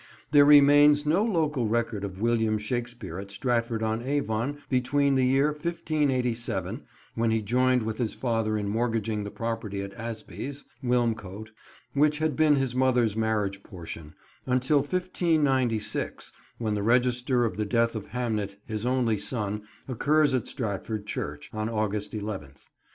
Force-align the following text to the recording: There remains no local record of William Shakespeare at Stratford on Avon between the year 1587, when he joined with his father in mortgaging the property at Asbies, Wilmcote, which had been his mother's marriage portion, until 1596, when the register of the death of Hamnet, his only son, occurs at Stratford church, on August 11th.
There 0.31 0.45
remains 0.45 1.05
no 1.05 1.23
local 1.23 1.67
record 1.67 2.03
of 2.03 2.19
William 2.19 2.57
Shakespeare 2.57 3.19
at 3.19 3.29
Stratford 3.29 3.83
on 3.83 4.01
Avon 4.01 4.57
between 4.67 5.13
the 5.13 5.27
year 5.27 5.49
1587, 5.49 6.81
when 7.13 7.29
he 7.29 7.39
joined 7.39 7.83
with 7.83 7.99
his 7.99 8.15
father 8.15 8.57
in 8.57 8.67
mortgaging 8.67 9.23
the 9.23 9.29
property 9.29 9.79
at 9.83 9.93
Asbies, 9.93 10.63
Wilmcote, 10.83 11.49
which 11.93 12.17
had 12.17 12.35
been 12.35 12.55
his 12.55 12.73
mother's 12.75 13.15
marriage 13.15 13.61
portion, 13.61 14.15
until 14.47 14.79
1596, 14.79 16.31
when 16.57 16.73
the 16.73 16.81
register 16.81 17.45
of 17.45 17.57
the 17.57 17.65
death 17.65 17.95
of 17.95 18.05
Hamnet, 18.07 18.59
his 18.65 18.87
only 18.87 19.19
son, 19.19 19.61
occurs 19.87 20.33
at 20.33 20.47
Stratford 20.47 21.05
church, 21.05 21.47
on 21.53 21.69
August 21.69 22.13
11th. 22.13 22.69